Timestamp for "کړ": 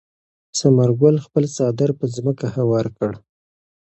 2.97-3.11